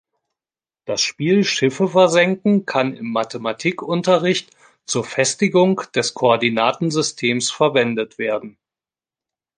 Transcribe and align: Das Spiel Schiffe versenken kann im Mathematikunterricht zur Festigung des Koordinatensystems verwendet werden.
Das 0.85 1.01
Spiel 1.03 1.43
Schiffe 1.43 1.87
versenken 1.89 2.65
kann 2.65 2.95
im 2.95 3.11
Mathematikunterricht 3.11 4.49
zur 4.87 5.03
Festigung 5.03 5.81
des 5.93 6.15
Koordinatensystems 6.15 7.51
verwendet 7.51 8.17
werden. 8.17 8.57